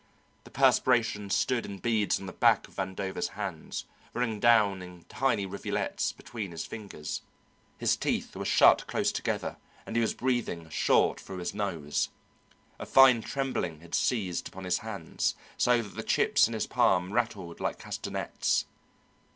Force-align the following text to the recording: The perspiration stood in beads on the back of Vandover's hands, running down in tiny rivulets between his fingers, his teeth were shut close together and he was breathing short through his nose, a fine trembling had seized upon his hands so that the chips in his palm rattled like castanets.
The 0.45 0.49
perspiration 0.49 1.29
stood 1.29 1.63
in 1.63 1.77
beads 1.77 2.19
on 2.19 2.25
the 2.25 2.33
back 2.33 2.67
of 2.67 2.73
Vandover's 2.73 3.27
hands, 3.37 3.85
running 4.15 4.39
down 4.39 4.81
in 4.81 5.03
tiny 5.03 5.45
rivulets 5.45 6.11
between 6.11 6.49
his 6.49 6.65
fingers, 6.65 7.21
his 7.77 7.95
teeth 7.95 8.35
were 8.35 8.43
shut 8.43 8.87
close 8.87 9.11
together 9.11 9.57
and 9.85 9.95
he 9.95 10.01
was 10.01 10.15
breathing 10.15 10.67
short 10.69 11.19
through 11.19 11.37
his 11.37 11.53
nose, 11.53 12.09
a 12.79 12.85
fine 12.87 13.21
trembling 13.21 13.81
had 13.81 13.93
seized 13.93 14.47
upon 14.47 14.63
his 14.63 14.79
hands 14.79 15.35
so 15.55 15.83
that 15.83 15.95
the 15.95 16.01
chips 16.01 16.47
in 16.47 16.55
his 16.55 16.65
palm 16.65 17.13
rattled 17.13 17.59
like 17.59 17.77
castanets. 17.77 18.65